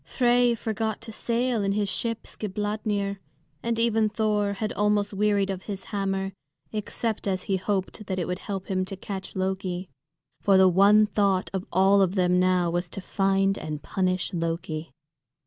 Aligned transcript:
Frey 0.03 0.55
forgot 0.55 0.99
to 1.01 1.11
sail 1.11 1.63
in 1.63 1.73
his 1.73 1.87
ship 1.87 2.25
Skidbladnir, 2.25 3.19
and 3.61 3.77
even 3.77 4.09
Thor 4.09 4.53
had 4.53 4.73
almost 4.73 5.13
wearied 5.13 5.51
of 5.51 5.61
his 5.69 5.83
hammer, 5.93 6.33
except 6.71 7.27
as 7.27 7.43
he 7.43 7.57
hoped 7.57 8.07
that 8.07 8.17
it 8.17 8.25
would 8.25 8.39
help 8.39 8.65
him 8.65 8.83
to 8.85 8.95
catch 8.97 9.35
Loki. 9.35 9.91
For 10.41 10.57
the 10.57 10.67
one 10.67 11.05
thought 11.05 11.51
of 11.53 11.67
all 11.71 12.01
of 12.01 12.15
them 12.15 12.39
now 12.39 12.71
was 12.71 12.89
to 12.89 12.99
find 12.99 13.59
and 13.59 13.83
punish 13.83 14.33
Loki. 14.33 14.89